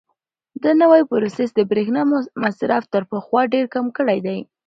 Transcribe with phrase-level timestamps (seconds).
[0.63, 2.01] دا نوی پروسیسر د برېښنا
[2.43, 4.39] مصرف تر پخوا ډېر کم کړی دی.